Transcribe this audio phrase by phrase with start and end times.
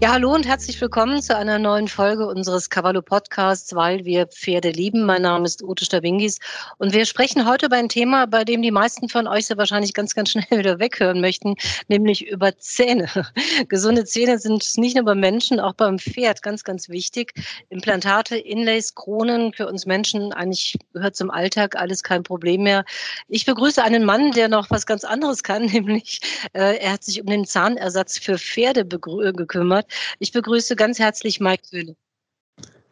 [0.00, 4.70] Ja, hallo und herzlich willkommen zu einer neuen Folge unseres Cavallo Podcasts, weil wir Pferde
[4.70, 5.04] lieben.
[5.04, 6.38] Mein Name ist Ute Stabingis
[6.78, 9.94] und wir sprechen heute über ein Thema, bei dem die meisten von euch sehr wahrscheinlich
[9.94, 11.56] ganz, ganz schnell wieder weghören möchten,
[11.88, 13.08] nämlich über Zähne.
[13.68, 17.34] Gesunde Zähne sind nicht nur beim Menschen, auch beim Pferd ganz, ganz wichtig.
[17.68, 22.84] Implantate, Inlays, Kronen für uns Menschen eigentlich gehört zum Alltag alles kein Problem mehr.
[23.26, 26.20] Ich begrüße einen Mann, der noch was ganz anderes kann, nämlich
[26.52, 29.87] äh, er hat sich um den Zahnersatz für Pferde gekümmert.
[30.18, 31.96] Ich begrüße ganz herzlich Mike Köhne.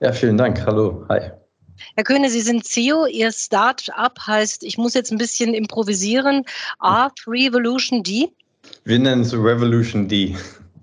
[0.00, 0.64] Ja, vielen Dank.
[0.66, 1.05] Hallo.
[1.09, 1.30] Hi.
[1.95, 3.06] Herr Köhne, Sie sind CEO.
[3.06, 6.45] Ihr Start-up heißt, ich muss jetzt ein bisschen improvisieren,
[6.78, 8.30] Art Revolution D.
[8.84, 10.36] Wir nennen es Revolution D.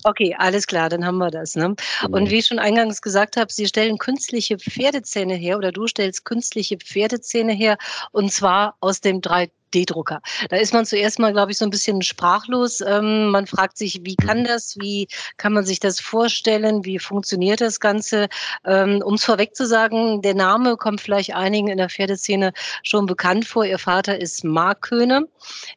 [0.05, 1.55] Okay, alles klar, dann haben wir das.
[1.55, 1.75] Ne?
[2.01, 2.17] Genau.
[2.17, 6.25] Und wie ich schon eingangs gesagt habe, Sie stellen künstliche Pferdezähne her oder du stellst
[6.25, 7.77] künstliche Pferdezähne her
[8.11, 9.51] und zwar aus dem 3D.
[9.73, 10.21] 3D-Drucker.
[10.49, 12.81] Da ist man zuerst mal, glaube ich, so ein bisschen sprachlos.
[12.81, 14.45] Ähm, man fragt sich, wie kann mhm.
[14.45, 15.07] das, wie
[15.37, 18.27] kann man sich das vorstellen, wie funktioniert das Ganze?
[18.65, 23.05] Ähm, um es vorweg zu sagen, der Name kommt vielleicht einigen in der Pferdeszene schon
[23.05, 23.65] bekannt vor.
[23.65, 25.27] Ihr Vater ist Mark Köhne.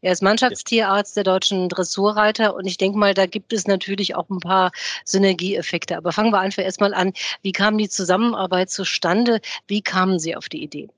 [0.02, 4.28] Er ist Mannschaftstierarzt der deutschen Dressurreiter und ich denke mal, da gibt es natürlich auch
[4.28, 4.70] ein paar
[5.04, 5.96] Synergieeffekte.
[5.96, 7.12] Aber fangen wir einfach erstmal an.
[7.42, 9.40] Wie kam die Zusammenarbeit zustande?
[9.66, 10.88] Wie kamen Sie auf die Idee?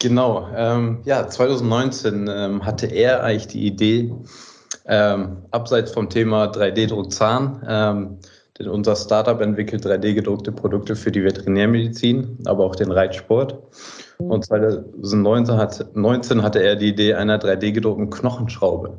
[0.00, 4.14] Genau, ähm, ja, 2019 ähm, hatte er eigentlich die Idee,
[4.86, 8.18] ähm, abseits vom Thema 3D-Druck Zahn, ähm,
[8.58, 13.58] denn unser Startup entwickelt 3D-gedruckte Produkte für die Veterinärmedizin, aber auch den Reitsport.
[14.18, 18.98] Und 2019 hat, 19 hatte er die Idee einer 3D-gedruckten Knochenschraube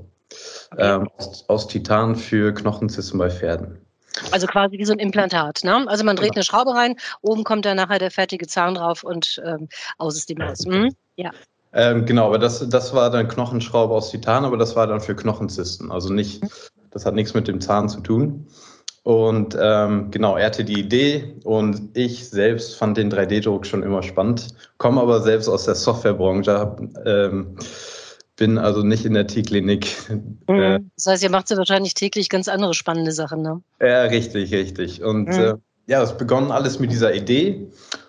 [0.78, 3.80] ähm, aus, aus Titan für Knochenzysten bei Pferden.
[4.32, 5.64] Also quasi wie so ein Implantat.
[5.64, 5.86] Ne?
[5.88, 6.38] Also man dreht genau.
[6.38, 10.30] eine Schraube rein, oben kommt dann nachher der fertige Zahn drauf und ähm, aus ist
[10.30, 10.66] die Maus.
[10.66, 10.96] Mhm.
[11.16, 11.32] Ja.
[11.74, 15.16] Ähm, genau, aber das, das war dann Knochenschraube aus Titan, aber das war dann für
[15.16, 15.92] Knochenzysten.
[15.92, 16.44] Also nicht,
[16.92, 18.48] das hat nichts mit dem Zahn zu tun.
[19.04, 24.04] Und ähm, genau, er hatte die Idee und ich selbst fand den 3D-Druck schon immer
[24.04, 27.56] spannend, komme aber selbst aus der Softwarebranche, ähm,
[28.36, 29.96] bin also nicht in der T-Klinik.
[30.10, 30.38] Mhm.
[30.48, 33.62] Äh, das heißt, ihr macht ja wahrscheinlich täglich ganz andere spannende Sachen, ne?
[33.80, 35.04] Ja, richtig, richtig.
[35.04, 35.34] Und mhm.
[35.34, 35.54] äh,
[35.88, 37.68] ja, es begann alles mit dieser Idee.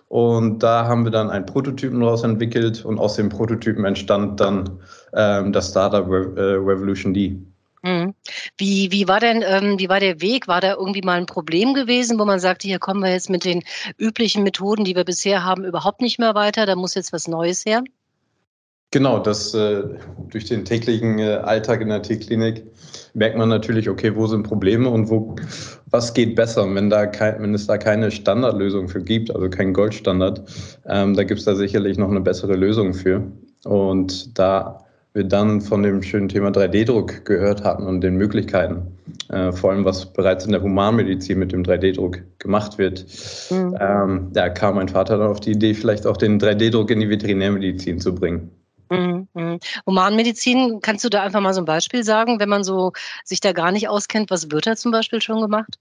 [0.09, 4.81] Und da haben wir dann einen Prototypen daraus entwickelt und aus dem Prototypen entstand dann
[5.15, 7.39] ähm, das Startup Re äh, Revolution D.
[7.83, 8.15] Mhm.
[8.59, 10.49] Wie, wie war denn, ähm, wie war der Weg?
[10.49, 13.44] War da irgendwie mal ein Problem gewesen, wo man sagte, hier kommen wir jetzt mit
[13.44, 13.62] den
[13.99, 17.65] üblichen Methoden, die wir bisher haben, überhaupt nicht mehr weiter, da muss jetzt was Neues
[17.65, 17.83] her?
[18.92, 19.84] Genau, das äh,
[20.28, 22.62] durch den täglichen äh, Alltag in der T-Klinik
[23.14, 25.34] merkt man natürlich, okay, wo sind Probleme und wo
[25.91, 29.72] was geht besser, wenn da kein, wenn es da keine Standardlösung für gibt, also kein
[29.72, 30.42] Goldstandard,
[30.86, 33.22] ähm, da gibt es da sicherlich noch eine bessere Lösung für.
[33.64, 38.98] Und da wir dann von dem schönen Thema 3D-Druck gehört hatten und den Möglichkeiten,
[39.30, 43.06] äh, vor allem was bereits in der Humanmedizin mit dem 3D-Druck gemacht wird,
[43.50, 43.76] mhm.
[43.80, 47.09] ähm, da kam mein Vater dann auf die Idee, vielleicht auch den 3D-Druck in die
[47.09, 48.50] Veterinärmedizin zu bringen.
[48.92, 49.58] Mhm, mhm.
[49.86, 52.92] Humanmedizin, kannst du da einfach mal so ein Beispiel sagen, wenn man so
[53.25, 55.78] sich da gar nicht auskennt, was wird da zum Beispiel schon gemacht?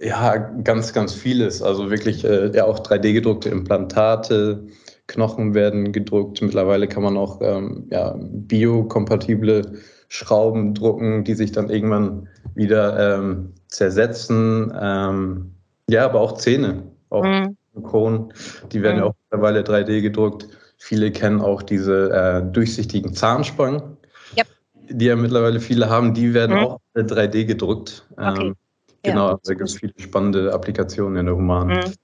[0.00, 1.62] Ja, ganz, ganz vieles.
[1.62, 4.66] Also wirklich äh, ja auch 3D-gedruckte Implantate,
[5.06, 6.42] Knochen werden gedruckt.
[6.42, 9.78] Mittlerweile kann man auch ähm, ja, biokompatible
[10.08, 14.72] Schrauben drucken, die sich dann irgendwann wieder ähm, zersetzen.
[14.78, 15.52] Ähm,
[15.88, 17.56] ja, aber auch Zähne, auch mhm.
[17.84, 18.32] Kronen,
[18.72, 19.02] die werden mhm.
[19.02, 20.48] ja auch mittlerweile 3D gedruckt.
[20.76, 23.96] Viele kennen auch diese äh, durchsichtigen Zahnspangen,
[24.36, 24.46] yep.
[24.88, 26.14] die ja mittlerweile viele haben.
[26.14, 26.64] Die werden mhm.
[26.64, 28.06] auch 3D gedruckt.
[28.16, 28.46] Okay.
[28.46, 28.56] Ähm,
[29.02, 29.38] genau, ja.
[29.42, 31.78] da gibt es viele spannende Applikationen in der humanen.
[31.78, 31.94] Mhm.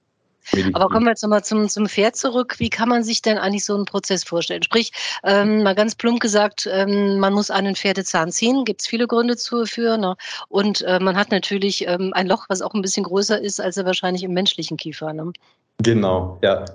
[0.51, 0.75] Medizin.
[0.75, 2.55] Aber kommen wir jetzt nochmal zum, zum Pferd zurück.
[2.57, 4.63] Wie kann man sich denn eigentlich so einen Prozess vorstellen?
[4.63, 4.91] Sprich,
[5.23, 9.35] ähm, mal ganz plump gesagt, ähm, man muss einen Pferdezahn ziehen, gibt es viele Gründe
[9.35, 9.97] dafür.
[9.97, 10.15] Ne?
[10.49, 13.77] Und äh, man hat natürlich ähm, ein Loch, was auch ein bisschen größer ist, als
[13.77, 15.13] er wahrscheinlich im menschlichen Kiefer.
[15.13, 15.31] Ne?
[15.79, 16.65] Genau, ja.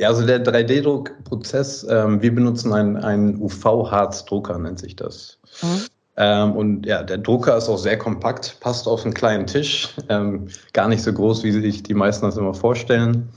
[0.00, 5.38] Ja, also der 3D-Druckprozess, ähm, wir benutzen einen, einen UV-Harzdrucker, nennt sich das.
[5.60, 5.86] Mhm.
[6.16, 10.48] Ähm, und ja, der Drucker ist auch sehr kompakt, passt auf einen kleinen Tisch, ähm,
[10.72, 13.28] gar nicht so groß, wie sich die meisten das immer vorstellen.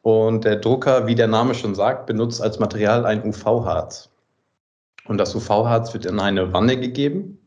[0.00, 4.08] Und der Drucker, wie der Name schon sagt, benutzt als Material ein UV-Harz.
[5.08, 7.38] Und das UV-Harz wird in eine Wanne gegeben.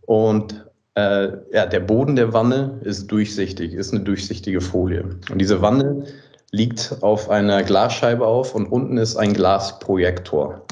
[0.00, 5.04] Und äh, ja, der Boden der Wanne ist durchsichtig, ist eine durchsichtige Folie.
[5.30, 6.06] Und diese Wanne
[6.54, 10.62] liegt auf einer Glasscheibe auf und unten ist ein Glasprojektor.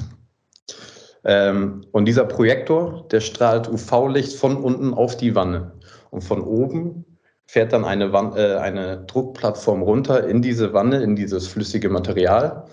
[1.25, 5.73] Ähm, und dieser Projektor, der strahlt UV-Licht von unten auf die Wanne.
[6.11, 7.05] Und von oben
[7.47, 12.67] fährt dann eine, Wanne, äh, eine Druckplattform runter in diese Wanne, in dieses flüssige Material.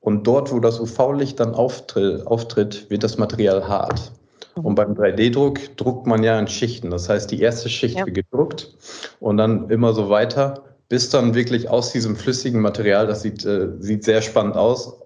[0.00, 4.12] Und dort, wo das UV-Licht dann auftritt, auftritt, wird das Material hart.
[4.56, 6.90] Und beim 3D-Druck druckt man ja in Schichten.
[6.90, 8.06] Das heißt, die erste Schicht ja.
[8.06, 8.74] wird gedruckt
[9.20, 13.68] und dann immer so weiter, bis dann wirklich aus diesem flüssigen Material, das sieht, äh,
[13.78, 15.00] sieht sehr spannend aus,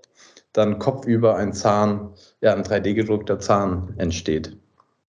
[0.52, 2.10] dann kopfüber ein Zahn,
[2.40, 4.56] ja, ein 3D-gedruckter Zahn entsteht.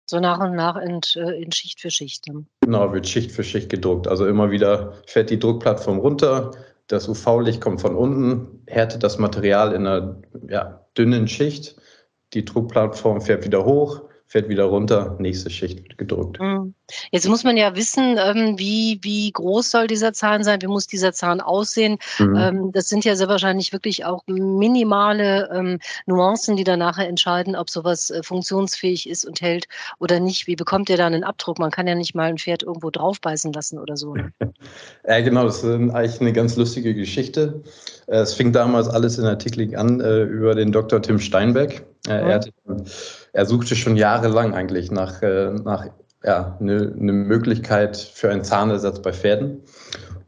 [0.05, 2.27] So nach und nach in, äh, in Schicht für Schicht.
[2.61, 4.09] Genau, wird Schicht für Schicht gedruckt.
[4.09, 6.53] Also immer wieder fährt die Druckplattform runter,
[6.87, 10.17] das UV-Licht kommt von unten, härtet das Material in einer
[10.49, 11.77] ja, dünnen Schicht.
[12.35, 16.39] Die Druckplattform fährt wieder hoch, fährt wieder runter, nächste Schicht wird gedrückt.
[16.39, 16.75] Mhm.
[17.11, 20.87] Jetzt muss man ja wissen, ähm, wie, wie groß soll dieser Zahn sein, wie muss
[20.87, 21.99] dieser Zahn aussehen.
[22.19, 22.37] Mhm.
[22.37, 27.57] Ähm, das sind ja sehr wahrscheinlich wirklich auch minimale ähm, Nuancen, die dann nachher entscheiden,
[27.57, 29.67] ob sowas äh, funktionsfähig ist und hält
[29.99, 30.47] oder nicht.
[30.47, 31.59] Wie bekommt ihr da einen Abdruck?
[31.59, 34.15] Man kann ja nicht mal ein Pferd irgendwo draufbeißen lassen oder so.
[34.15, 34.31] Ne?
[35.09, 37.63] ja, genau, das ist eigentlich eine ganz lustige Geschichte.
[38.09, 41.01] Es fing damals alles in der Tickling an äh, über den Dr.
[41.01, 41.87] Tim Steinbeck.
[42.07, 42.53] Äh, er hatte
[43.39, 45.87] er suchte schon jahrelang eigentlich nach, äh, nach
[46.25, 49.61] ja, eine ne Möglichkeit für einen Zahnersatz bei Pferden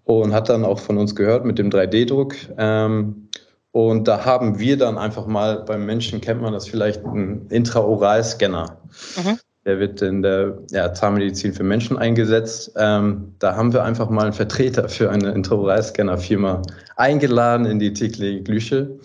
[0.04, 2.36] und hat dann auch von uns gehört mit dem 3D-Druck.
[2.56, 3.28] Ähm,
[3.72, 8.78] und da haben wir dann einfach mal, beim Menschen kennt man das vielleicht, einen Intraoral-Scanner.
[9.16, 9.38] Mhm.
[9.64, 12.74] Der wird in der ja, Zahnmedizin für Menschen eingesetzt.
[12.76, 16.62] Ähm, da haben wir einfach mal einen Vertreter für eine Intraoral-Scanner-Firma
[16.94, 19.00] eingeladen in die Tikli Glüsche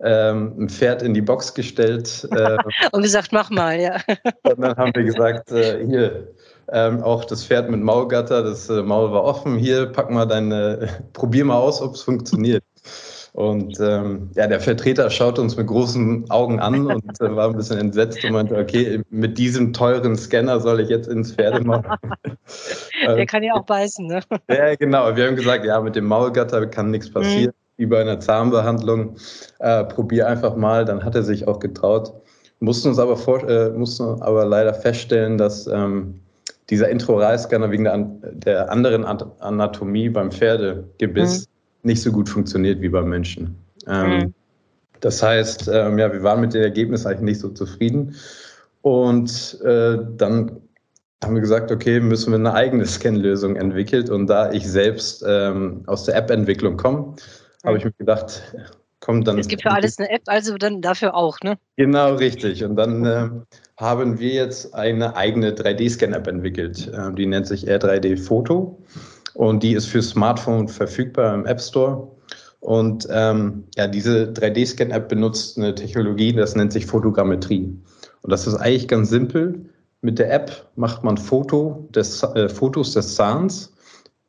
[0.00, 2.28] ähm, ein Pferd in die Box gestellt.
[2.30, 2.56] Äh,
[2.92, 3.96] und gesagt, mach mal, ja.
[4.44, 6.28] und dann haben wir gesagt, äh, hier,
[6.72, 10.88] ähm, auch das Pferd mit Maulgatter, das äh, Maul war offen, hier, pack mal deine,
[11.12, 12.64] probier mal aus, ob es funktioniert.
[13.32, 17.56] Und ähm, ja, der Vertreter schaut uns mit großen Augen an und äh, war ein
[17.56, 21.98] bisschen entsetzt und meinte, okay, mit diesem teuren Scanner soll ich jetzt ins Pferde machen.
[23.06, 24.20] der kann ja auch beißen, ne?
[24.48, 25.14] Ja, genau.
[25.14, 27.52] Wir haben gesagt, ja, mit dem Maulgatter kann nichts passieren.
[27.54, 29.16] Mhm wie bei einer Zahnbehandlung.
[29.58, 30.84] Äh, probier einfach mal.
[30.84, 32.12] Dann hat er sich auch getraut.
[32.60, 36.20] Mussten uns aber, vor, äh, mussten aber leider feststellen, dass ähm,
[36.70, 37.98] dieser Introralscanner wegen der,
[38.32, 41.90] der, anderen Anatomie beim Pferdegebiss mhm.
[41.90, 43.56] nicht so gut funktioniert wie beim Menschen.
[43.86, 44.34] Ähm, mhm.
[45.00, 48.14] Das heißt, ähm, ja, wir waren mit dem Ergebnis eigentlich nicht so zufrieden.
[48.80, 50.52] Und äh, dann
[51.22, 54.10] haben wir gesagt, okay, müssen wir eine eigene Scan-Lösung entwickelt.
[54.10, 57.14] Und da ich selbst ähm, aus der App-Entwicklung komme,
[57.66, 58.42] habe ich mir gedacht,
[59.00, 59.38] komm dann.
[59.38, 61.58] Es gibt für alles eine App, also dann dafür auch, ne?
[61.76, 62.64] Genau, richtig.
[62.64, 63.28] Und dann äh,
[63.76, 66.88] haben wir jetzt eine eigene 3D-Scan-App entwickelt.
[66.88, 68.82] Äh, die nennt sich R3D Foto
[69.34, 72.10] und die ist für Smartphone verfügbar im App Store.
[72.60, 77.78] Und ähm, ja, diese 3D-Scan-App benutzt eine Technologie, das nennt sich Fotogrammetrie.
[78.22, 79.66] Und das ist eigentlich ganz simpel.
[80.00, 83.72] Mit der App macht man Foto des, äh, Fotos des Zahns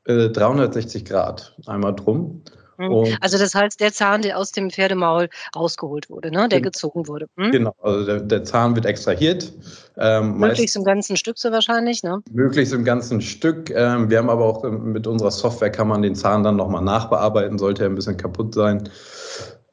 [0.06, 2.42] äh, 360 Grad einmal drum.
[2.78, 2.92] Mhm.
[2.92, 6.48] Und also das heißt, der Zahn, der aus dem Pferdemaul rausgeholt wurde, ne?
[6.50, 7.28] der gezogen wurde.
[7.38, 7.52] Hm?
[7.52, 9.52] Genau, also der, der, Zahn wird extrahiert.
[9.98, 12.22] Ähm, möglichst im ganzen Stück so wahrscheinlich, ne?
[12.32, 13.70] Möglichst im ganzen Stück.
[13.72, 16.84] Ähm, wir haben aber auch ähm, mit unserer Software kann man den Zahn dann nochmal
[16.84, 18.90] nachbearbeiten, sollte er ein bisschen kaputt sein.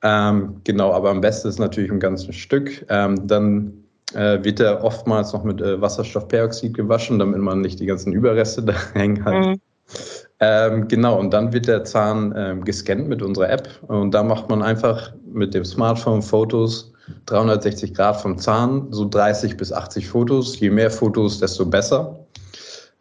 [0.02, 2.84] Ähm, genau, aber am besten ist natürlich im ganzen Stück.
[2.88, 3.84] Ähm, dann
[4.14, 8.62] äh, wird er oftmals noch mit äh, Wasserstoffperoxid gewaschen, damit man nicht die ganzen Überreste
[8.64, 9.34] da hängen hat.
[9.34, 9.60] Mhm.
[10.40, 14.48] Ähm, genau, und dann wird der Zahn ähm, gescannt mit unserer App und da macht
[14.48, 16.92] man einfach mit dem Smartphone Fotos
[17.26, 20.58] 360 Grad vom Zahn, so 30 bis 80 Fotos.
[20.58, 22.18] Je mehr Fotos, desto besser.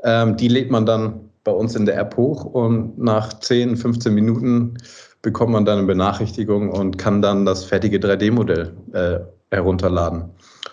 [0.03, 4.13] Ähm, die lädt man dann bei uns in der App hoch und nach 10, 15
[4.13, 4.77] Minuten
[5.21, 9.19] bekommt man dann eine Benachrichtigung und kann dann das fertige 3D-Modell äh,
[9.51, 10.25] herunterladen.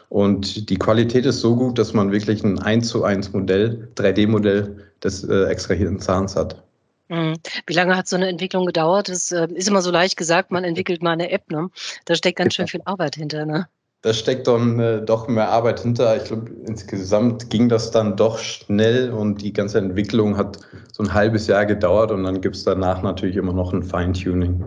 [0.08, 4.76] Und die Qualität ist so gut, dass man wirklich ein 1 zu 1 Modell, 3D-Modell
[5.02, 6.62] des äh, extrahierten Zahns hat.
[7.08, 7.38] Mhm.
[7.66, 9.08] Wie lange hat so eine Entwicklung gedauert?
[9.08, 11.68] Das äh, ist immer so leicht gesagt, man entwickelt mal eine App, ne?
[12.04, 13.68] Da steckt ganz schön viel Arbeit hinter, ne?
[14.02, 16.16] Da steckt dann äh, doch mehr Arbeit hinter.
[16.16, 20.60] Ich glaube, insgesamt ging das dann doch schnell und die ganze Entwicklung hat
[20.92, 24.64] so ein halbes Jahr gedauert und dann gibt es danach natürlich immer noch ein Feintuning.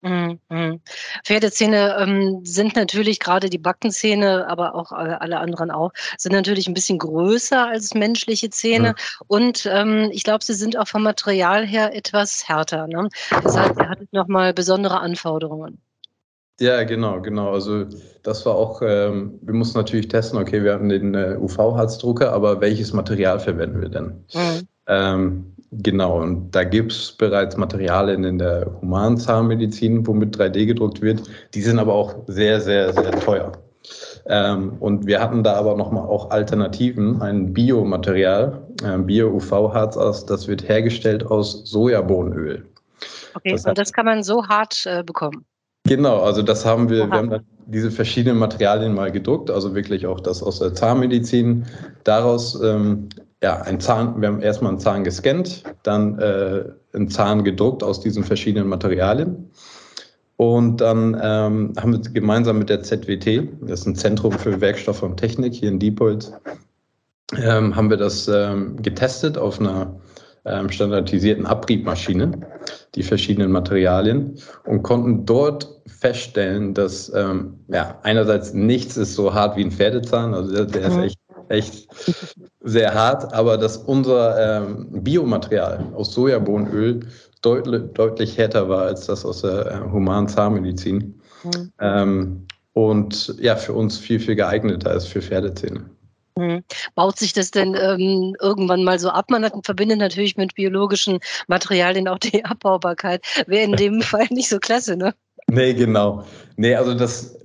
[0.00, 0.80] Mhm, mhm.
[1.24, 6.74] Pferdezähne ähm, sind natürlich gerade die Backenzähne, aber auch alle anderen auch, sind natürlich ein
[6.74, 8.90] bisschen größer als menschliche Zähne.
[8.90, 9.24] Mhm.
[9.26, 12.86] Und ähm, ich glaube, sie sind auch vom Material her etwas härter.
[12.86, 13.08] Ne?
[13.42, 15.80] Das heißt, ihr hattet nochmal besondere Anforderungen.
[16.60, 17.52] Ja, genau, genau.
[17.52, 17.84] Also
[18.22, 22.60] das war auch, ähm, wir mussten natürlich testen, okay, wir haben den äh, UV-Harzdrucker, aber
[22.60, 24.24] welches Material verwenden wir denn?
[24.34, 24.68] Mhm.
[25.70, 31.22] Genau, und da gibt es bereits Materialien in der Humanzahnmedizin, womit 3D gedruckt wird.
[31.52, 33.52] Die sind aber auch sehr, sehr, sehr teuer.
[34.26, 40.48] Ähm, und wir hatten da aber nochmal auch Alternativen, ein Biomaterial, äh, Bio-UV-Harz aus, das
[40.48, 42.66] wird hergestellt aus Sojabohnenöl.
[43.34, 45.44] Okay, das und das kann man so hart äh, bekommen.
[45.84, 47.10] Genau, also das haben wir, Aha.
[47.10, 51.64] wir haben dann diese verschiedenen Materialien mal gedruckt, also wirklich auch das aus der Zahnmedizin.
[52.04, 53.08] Daraus ähm,
[53.42, 58.00] ja, ein Zahn, wir haben erstmal einen Zahn gescannt, dann äh, einen Zahn gedruckt aus
[58.00, 59.50] diesen verschiedenen Materialien.
[60.36, 65.02] Und dann ähm, haben wir gemeinsam mit der ZWT, das ist ein Zentrum für Werkstoffe
[65.02, 66.32] und Technik hier in Diepholz,
[67.36, 70.00] ähm, haben wir das ähm, getestet auf einer
[70.44, 72.30] ähm, standardisierten Abriebmaschine,
[72.94, 79.56] die verschiedenen Materialien, und konnten dort feststellen, dass ähm, ja, einerseits nichts ist so hart
[79.56, 81.02] wie ein Pferdezahn, also der, der ist mhm.
[81.02, 81.18] echt,
[81.48, 81.88] echt
[82.60, 87.00] sehr hart, aber dass unser ähm, Biomaterial aus Sojabohnenöl
[87.42, 91.20] deutlich, deutlich härter war als das aus der äh, humanen Zahnmedizin.
[91.44, 91.72] Mhm.
[91.80, 95.90] Ähm, und ja, für uns viel, viel geeigneter ist für Pferdezähne.
[96.36, 96.62] Mhm.
[96.94, 99.30] Baut sich das denn ähm, irgendwann mal so ab?
[99.30, 103.24] Man hat, verbindet natürlich mit biologischen Materialien auch die Abbaubarkeit.
[103.46, 105.14] Wäre in dem Fall nicht so klasse, ne?
[105.50, 106.24] Nee, genau.
[106.56, 107.36] Nee, also das,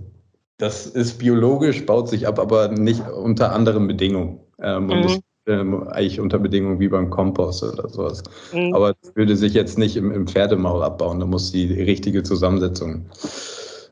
[0.63, 4.39] das ist biologisch, baut sich ab, aber nicht unter anderen Bedingungen.
[4.61, 5.03] Ähm, und mhm.
[5.03, 8.23] das ähm, eigentlich unter Bedingungen wie beim Kompost oder sowas.
[8.53, 8.73] Mhm.
[8.73, 11.19] Aber das würde sich jetzt nicht im, im Pferdemaul abbauen.
[11.19, 13.07] Da muss die richtige Zusammensetzung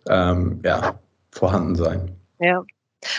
[0.07, 0.97] ähm, ja,
[1.31, 2.11] vorhanden sein.
[2.39, 2.63] Ja,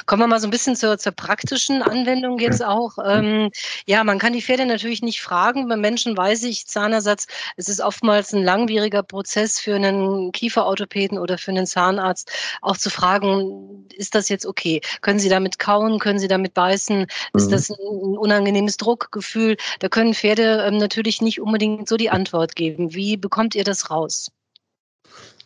[0.06, 2.98] Kommen wir mal so ein bisschen zur, zur praktischen Anwendung jetzt auch.
[3.04, 3.50] Ähm,
[3.86, 5.68] ja, man kann die Pferde natürlich nicht fragen.
[5.68, 11.38] Bei Menschen weiß ich, Zahnersatz, es ist oftmals ein langwieriger Prozess für einen Kieferorthopäden oder
[11.38, 14.80] für einen Zahnarzt, auch zu fragen, ist das jetzt okay?
[15.00, 15.98] Können Sie damit kauen?
[15.98, 17.06] Können Sie damit beißen?
[17.34, 17.50] Ist mhm.
[17.50, 19.56] das ein, ein unangenehmes Druckgefühl?
[19.80, 22.94] Da können Pferde ähm, natürlich nicht unbedingt so die Antwort geben.
[22.94, 24.30] Wie bekommt ihr das raus?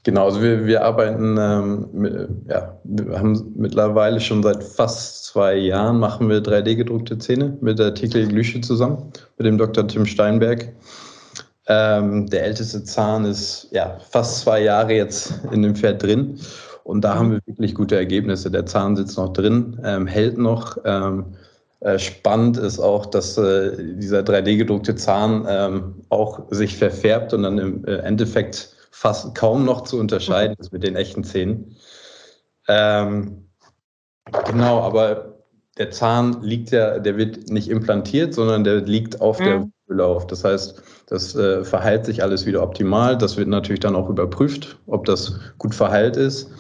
[0.06, 5.56] Genau, also wir, wir arbeiten, ähm, mit, ja, wir haben mittlerweile schon seit fast zwei
[5.56, 9.88] Jahren machen wir 3D-gedruckte Zähne mit der Tickle Glüsche zusammen, mit dem Dr.
[9.88, 10.68] Tim Steinberg.
[11.66, 16.38] Ähm, der älteste Zahn ist ja fast zwei Jahre jetzt in dem Pferd drin
[16.84, 18.48] und da haben wir wirklich gute Ergebnisse.
[18.48, 20.78] Der Zahn sitzt noch drin, ähm, hält noch.
[20.84, 21.24] Ähm,
[21.80, 27.58] äh, spannend ist auch, dass äh, dieser 3D-gedruckte Zahn ähm, auch sich verfärbt und dann
[27.58, 31.76] im äh, Endeffekt fast kaum noch zu unterscheiden ist mit den echten Zähnen.
[32.66, 33.50] Ähm,
[34.46, 35.34] genau, aber
[35.76, 39.44] der Zahn liegt ja, der wird nicht implantiert, sondern der liegt auf mhm.
[39.44, 43.18] der Wurzel Das heißt, das äh, verheilt sich alles wieder optimal.
[43.18, 46.50] Das wird natürlich dann auch überprüft, ob das gut verheilt ist.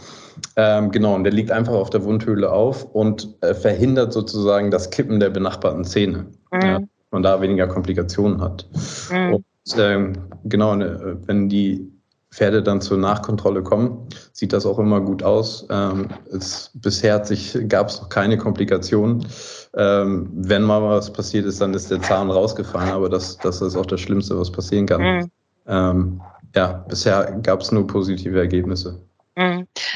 [0.56, 4.90] Ähm, genau, und der liegt einfach auf der Wundhöhle auf und äh, verhindert sozusagen das
[4.90, 6.26] Kippen der benachbarten Zähne.
[6.52, 6.60] Mhm.
[6.60, 8.68] Ja, man da weniger Komplikationen hat.
[9.10, 9.36] Mhm.
[9.36, 9.44] Und
[9.78, 10.12] ähm,
[10.44, 11.95] genau, ne, wenn die
[12.36, 15.66] Pferde dann zur Nachkontrolle kommen, sieht das auch immer gut aus.
[15.70, 17.18] Ähm, es, bisher
[17.66, 19.26] gab es noch keine Komplikationen.
[19.74, 23.74] Ähm, wenn mal was passiert ist, dann ist der Zahn rausgefallen, aber das, das ist
[23.74, 25.00] auch das Schlimmste, was passieren kann.
[25.00, 25.30] Mhm.
[25.66, 26.20] Ähm,
[26.54, 29.00] ja, bisher gab es nur positive Ergebnisse.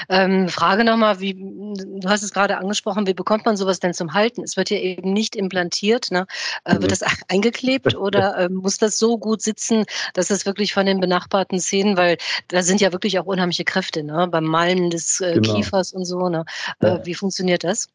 [0.09, 4.15] Ähm, Frage nochmal, wie, du hast es gerade angesprochen, wie bekommt man sowas denn zum
[4.15, 4.43] Halten?
[4.43, 6.27] Es wird ja eben nicht implantiert, ne?
[6.65, 6.89] Äh, wird mhm.
[6.89, 9.85] das eingeklebt oder äh, muss das so gut sitzen,
[10.15, 12.19] dass es wirklich von den benachbarten Zähnen, weil
[12.49, 14.29] da sind ja wirklich auch unheimliche Kräfte, ne?
[14.31, 15.55] Beim Malen des äh, genau.
[15.55, 16.45] Kiefers und so, ne?
[16.81, 17.07] Äh, ja.
[17.07, 17.89] Wie funktioniert das?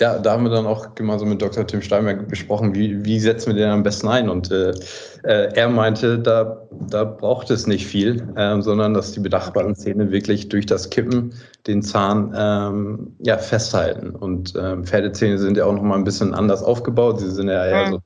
[0.00, 1.66] Ja, da haben wir dann auch gemeinsam mit Dr.
[1.66, 4.28] Tim Steinberg besprochen, wie, wie setzen wir den am besten ein.
[4.28, 4.70] Und äh,
[5.24, 10.12] äh, er meinte, da, da braucht es nicht viel, äh, sondern dass die bedachbaren Zähne
[10.12, 11.34] wirklich durch das Kippen
[11.66, 14.10] den Zahn ähm, ja, festhalten.
[14.10, 17.18] Und ähm, Pferdezähne sind ja auch nochmal ein bisschen anders aufgebaut.
[17.18, 18.00] Sie sind ja eher so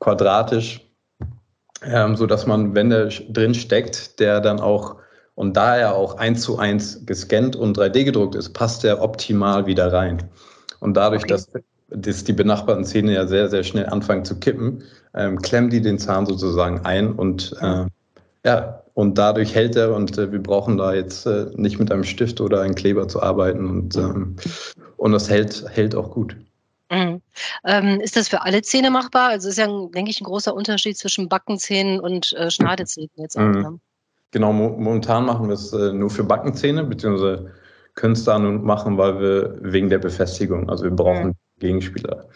[0.00, 0.80] quadratisch,
[1.84, 4.96] ähm, so dass man, wenn der drin steckt, der dann auch
[5.36, 9.66] und da er auch eins zu eins gescannt und 3D gedruckt ist, passt er optimal
[9.66, 10.30] wieder rein.
[10.80, 11.32] Und dadurch, okay.
[11.32, 11.50] dass,
[11.88, 14.82] dass die benachbarten Zähne ja sehr, sehr schnell anfangen zu kippen,
[15.14, 17.86] ähm, klemmen die den Zahn sozusagen ein und äh,
[18.44, 22.04] ja, und dadurch hält er und äh, wir brauchen da jetzt äh, nicht mit einem
[22.04, 24.36] Stift oder einem Kleber zu arbeiten und, ähm,
[24.96, 26.36] und das hält, hält auch gut.
[26.90, 27.20] Mhm.
[27.64, 29.28] Ähm, ist das für alle Zähne machbar?
[29.30, 33.42] Also ist ja, denke ich, ein großer Unterschied zwischen Backenzähnen und äh, Schneidezähnen jetzt auch.
[33.42, 33.60] Mhm.
[33.60, 33.80] Ne?
[34.30, 37.52] Genau, momentan machen wir es äh, nur für Backenzähne, beziehungsweise
[37.96, 41.34] können es da nur machen, weil wir wegen der Befestigung, also wir brauchen mhm.
[41.58, 42.26] Gegenspieler.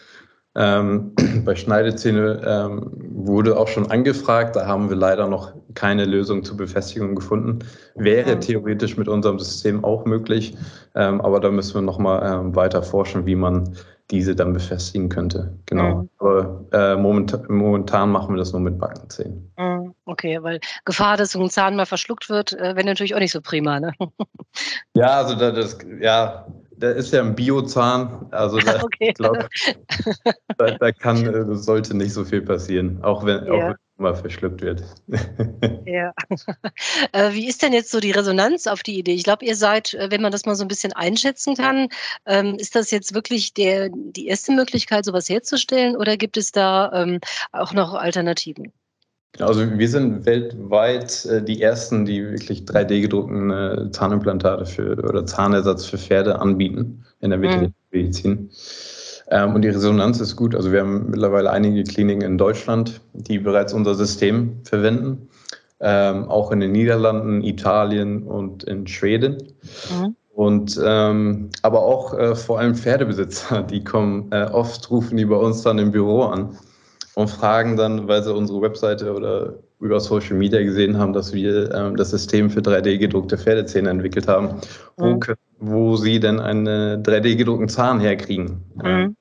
[0.55, 1.13] Ähm,
[1.45, 6.57] bei Schneidezähne ähm, wurde auch schon angefragt, da haben wir leider noch keine Lösung zur
[6.57, 7.59] Befestigung gefunden.
[7.95, 10.57] Wäre theoretisch mit unserem System auch möglich,
[10.95, 13.77] ähm, aber da müssen wir nochmal ähm, weiter forschen, wie man
[14.09, 15.57] diese dann befestigen könnte.
[15.67, 15.95] Genau.
[15.95, 16.09] Mhm.
[16.17, 19.53] Aber äh, momentan, momentan, machen wir das nur mit Backenzähnen.
[19.57, 19.90] Mhm.
[20.11, 23.31] Okay, weil Gefahr, dass so ein Zahn mal verschluckt wird, äh, wäre natürlich auch nicht
[23.31, 23.93] so prima, ne?
[24.93, 29.13] Ja, also da, das, ja, der ist ja ein Biozahn, also da, okay.
[29.13, 29.37] glaub,
[30.57, 33.01] da, da, kann, äh, sollte nicht so viel passieren.
[33.03, 33.71] Auch wenn, ja.
[33.71, 34.83] auch mal verschluckt wird.
[35.85, 36.11] ja.
[37.13, 39.13] Äh, wie ist denn jetzt so die Resonanz auf die Idee?
[39.13, 41.87] Ich glaube, ihr seid, wenn man das mal so ein bisschen einschätzen kann,
[42.25, 46.91] ähm, ist das jetzt wirklich der, die erste Möglichkeit, sowas herzustellen oder gibt es da
[46.93, 47.19] ähm,
[47.53, 48.73] auch noch Alternativen?
[49.39, 55.85] Also wir sind weltweit äh, die ersten, die wirklich 3D-gedruckten äh, Zahnimplantate für oder Zahnersatz
[55.85, 57.43] für Pferde anbieten in der mhm.
[57.43, 58.31] Veterinärmedizin.
[58.31, 58.49] Mhm.
[59.29, 60.53] Ähm, und die Resonanz ist gut.
[60.53, 65.29] Also wir haben mittlerweile einige Kliniken in Deutschland, die bereits unser System verwenden.
[65.79, 69.37] Ähm, auch in den Niederlanden, Italien und in Schweden.
[69.89, 70.15] Mhm.
[70.33, 75.37] Und ähm, aber auch äh, vor allem Pferdebesitzer, die kommen äh, oft, rufen die bei
[75.37, 76.57] uns dann im Büro an
[77.15, 81.73] und fragen dann, weil sie unsere Webseite oder über Social Media gesehen haben, dass wir
[81.73, 84.61] ähm, das System für 3D gedruckte Pferdezähne entwickelt haben,
[84.97, 85.19] mhm.
[85.59, 86.67] wo, wo sie denn einen
[87.03, 88.63] 3D gedruckten Zahn herkriegen.
[88.75, 89.15] Mhm.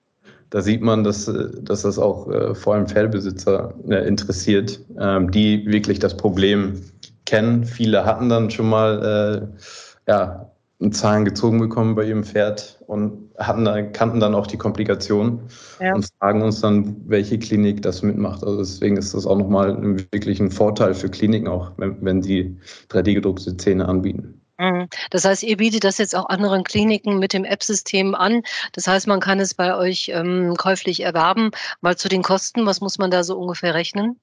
[0.50, 1.32] Da sieht man, dass,
[1.62, 6.82] dass das auch äh, vor allem Pferdebesitzer äh, interessiert, ähm, die wirklich das Problem
[7.24, 7.64] kennen.
[7.64, 13.29] Viele hatten dann schon mal äh, ja, einen Zahn gezogen bekommen bei ihrem Pferd und
[13.40, 15.40] hatten dann, kannten dann auch die Komplikationen
[15.80, 15.94] ja.
[15.94, 18.44] und fragen uns dann, welche Klinik das mitmacht.
[18.44, 19.76] Also deswegen ist das auch nochmal
[20.12, 22.56] wirklich ein Vorteil für Kliniken auch, wenn, wenn die
[22.90, 24.40] 3D-gedruckte Zähne anbieten.
[24.58, 24.88] Mhm.
[25.10, 28.42] Das heißt, ihr bietet das jetzt auch anderen Kliniken mit dem App-System an.
[28.72, 31.50] Das heißt, man kann es bei euch ähm, käuflich erwerben.
[31.80, 34.20] Mal zu den Kosten, was muss man da so ungefähr rechnen?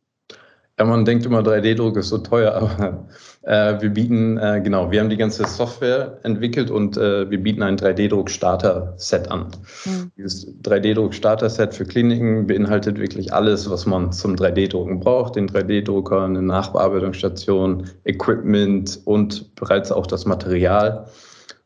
[0.80, 3.08] Ja, man denkt immer, 3D-Druck ist so teuer, aber
[3.48, 7.64] äh, wir bieten, äh, genau, wir haben die ganze Software entwickelt und äh, wir bieten
[7.64, 9.48] ein 3D-Druck-Starter-Set an.
[9.86, 10.12] Mhm.
[10.18, 15.38] Dieses 3D-Druck-Starter-Set für Kliniken beinhaltet wirklich alles, was man zum 3D-Drucken braucht.
[15.38, 21.08] Den 3D-Drucker, eine Nachbearbeitungsstation, Equipment und bereits auch das Material.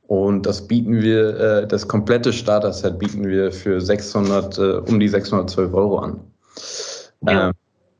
[0.05, 5.07] Und das bieten wir, äh, das komplette Starter-Set bieten wir für 600, äh, um die
[5.07, 6.19] 612 Euro an.
[7.25, 7.47] Ja.
[7.47, 7.53] Ähm,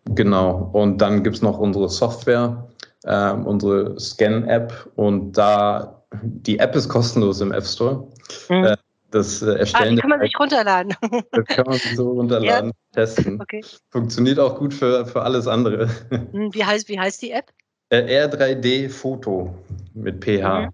[0.06, 0.70] Genau.
[0.74, 2.68] Und dann gibt es noch unsere Software,
[3.04, 8.08] äh, unsere Scan-App und da die App ist kostenlos im App Store.
[8.50, 8.66] Mhm.
[8.66, 8.78] Äh,
[9.12, 9.88] das äh, Erstellen.
[9.88, 10.96] Ah, die kann man sich runterladen.
[11.32, 12.94] Das kann man sich so runterladen, ja.
[12.94, 13.42] testen.
[13.42, 13.64] Okay.
[13.90, 15.90] Funktioniert auch gut für, für alles andere.
[16.32, 17.46] Hm, wie heißt, wie heißt die App?
[17.90, 19.54] Äh, R3D Foto
[19.94, 20.62] mit PH.
[20.62, 20.70] Mhm.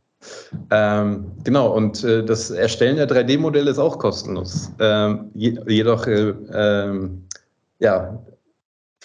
[0.71, 4.71] Ähm, genau, und äh, das Erstellen der 3D-Modelle ist auch kostenlos.
[4.79, 7.23] Ähm, je, jedoch, äh, ähm,
[7.79, 8.19] ja,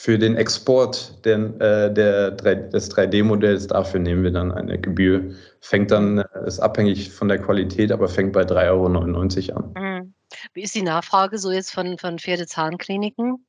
[0.02, 5.32] für den Export der, äh, der 3, des 3D-Modells, dafür nehmen wir dann eine Gebühr.
[5.60, 9.74] Fängt dann, äh, ist abhängig von der Qualität, aber fängt bei 3,99 Euro an.
[9.80, 10.14] Mhm.
[10.54, 13.46] Wie ist die Nachfrage so jetzt von, von Pferdezahnkliniken?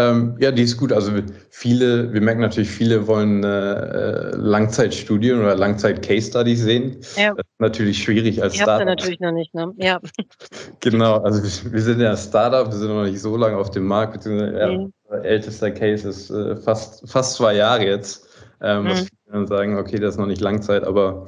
[0.00, 0.92] Ähm, ja, die ist gut.
[0.92, 1.12] Also
[1.50, 6.96] viele, wir merken natürlich, viele wollen äh, Langzeitstudien oder Langzeit-Case-Studies sehen.
[7.16, 7.34] Ja.
[7.34, 8.86] Das ist natürlich schwierig als Startup.
[8.86, 9.72] natürlich noch nicht, ne?
[9.76, 10.00] Ja.
[10.80, 13.84] Genau, also wir sind ja ein Startup, wir sind noch nicht so lange auf dem
[13.86, 14.92] Markt, beziehungsweise ja, mhm.
[15.22, 18.26] ältester Case ist äh, fast, fast zwei Jahre jetzt.
[18.62, 18.88] Ähm, mhm.
[18.88, 21.26] Was viele dann sagen, okay, das ist noch nicht Langzeit, aber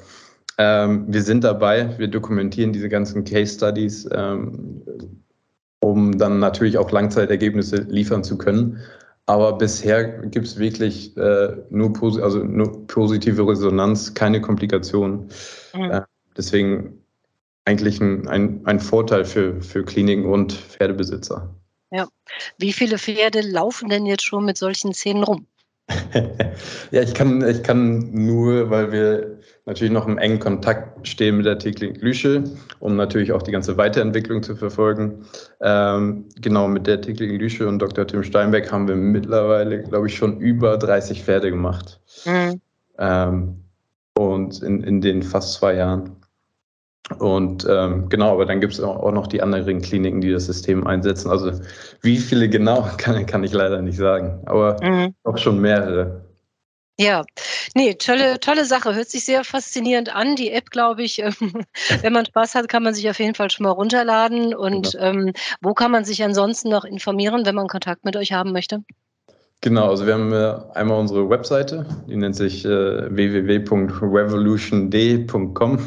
[0.59, 4.09] ähm, wir sind dabei, wir dokumentieren diese ganzen Case Studies.
[4.13, 4.83] Ähm,
[5.83, 8.79] um dann natürlich auch Langzeitergebnisse liefern zu können.
[9.27, 15.29] Aber bisher gibt es wirklich äh, nur, posi also nur positive Resonanz, keine Komplikationen.
[15.75, 15.91] Mhm.
[15.91, 16.03] Äh,
[16.37, 17.03] deswegen
[17.65, 21.55] eigentlich ein, ein, ein Vorteil für, für Kliniken und Pferdebesitzer.
[21.91, 22.09] Ja.
[22.59, 25.47] Wie viele Pferde laufen denn jetzt schon mit solchen Szenen rum?
[26.91, 31.47] ja, ich kann, ich kann nur, weil wir natürlich noch im engen Kontakt stehen mit
[31.47, 32.45] der Teklik Lüsche,
[32.81, 35.25] um natürlich auch die ganze Weiterentwicklung zu verfolgen.
[35.61, 38.07] Ähm, genau, mit der Teklik Lüsche und Dr.
[38.07, 42.01] Tim Steinbeck haben wir mittlerweile, glaube ich, schon über 30 Pferde gemacht.
[42.25, 42.61] Mhm.
[42.99, 43.57] Ähm,
[44.19, 46.17] und in, in den fast zwei Jahren.
[47.19, 50.87] Und ähm, genau, aber dann gibt es auch noch die anderen Kliniken, die das System
[50.87, 51.31] einsetzen.
[51.31, 51.53] Also
[52.01, 55.15] wie viele genau, kann, kann ich leider nicht sagen, aber mhm.
[55.25, 56.25] auch schon mehrere.
[57.03, 57.25] Ja,
[57.75, 58.95] nee, tolle, tolle Sache.
[58.95, 60.37] Hört sich sehr faszinierend an.
[60.37, 61.33] Die App, glaube ich, ähm,
[62.03, 64.55] wenn man Spaß hat, kann man sich auf jeden Fall schon mal runterladen.
[64.55, 65.05] Und genau.
[65.05, 68.85] ähm, wo kann man sich ansonsten noch informieren, wenn man Kontakt mit euch haben möchte?
[69.63, 75.79] Genau, also wir haben äh, einmal unsere Webseite, die nennt sich äh, www.revolutiond.com.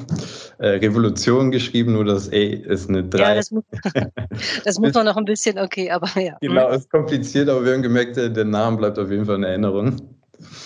[0.59, 3.19] Äh, Revolution geschrieben, nur das E ist eine 3.
[3.19, 3.65] Ja, das muss,
[4.63, 6.37] das muss man noch ein bisschen, okay, aber ja.
[6.39, 10.14] Genau, ist kompliziert, aber wir haben gemerkt, der Name bleibt auf jeden Fall in Erinnerung.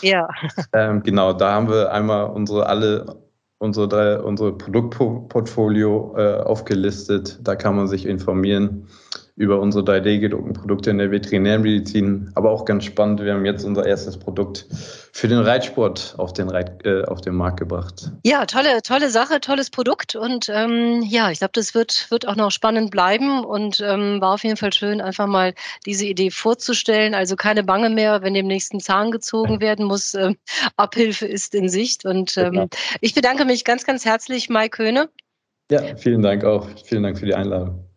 [0.01, 0.27] Ja.
[0.73, 3.23] Ähm, genau, da haben wir einmal unsere alle
[3.59, 7.39] unsere unsere Produktportfolio äh, aufgelistet.
[7.43, 8.87] Da kann man sich informieren
[9.39, 12.29] über unsere 3D-gedruckten Produkte in der Veterinärmedizin.
[12.35, 14.65] Aber auch ganz spannend, wir haben jetzt unser erstes Produkt
[15.13, 18.11] für den Reitsport auf den, Reit, äh, auf den Markt gebracht.
[18.25, 20.17] Ja, tolle, tolle Sache, tolles Produkt.
[20.17, 24.33] Und ähm, ja, ich glaube, das wird, wird auch noch spannend bleiben und ähm, war
[24.33, 25.53] auf jeden Fall schön, einfach mal
[25.85, 27.15] diese Idee vorzustellen.
[27.15, 30.15] Also keine Bange mehr, wenn dem nächsten Zahn gezogen werden muss.
[30.15, 30.35] Ähm,
[30.75, 32.03] Abhilfe ist in Sicht.
[32.03, 32.67] Und genau.
[32.99, 35.07] ich bedanke mich ganz, ganz herzlich, Mai Köhne.
[35.71, 36.67] Ja, vielen Dank auch.
[36.83, 37.88] Vielen Dank für die Einladung.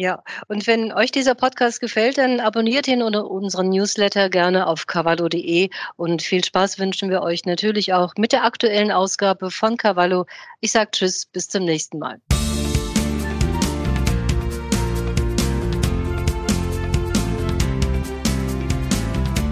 [0.00, 4.86] Ja, und wenn euch dieser Podcast gefällt, dann abonniert ihn oder unseren Newsletter gerne auf
[4.86, 10.26] cavallo.de und viel Spaß wünschen wir euch natürlich auch mit der aktuellen Ausgabe von Cavallo.
[10.60, 12.20] Ich sage Tschüss, bis zum nächsten Mal.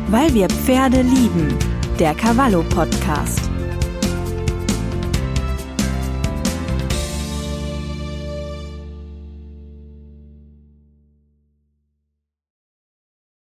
[0.07, 1.59] Weil wir Pferde lieben.
[1.99, 3.51] Der Cavallo Podcast.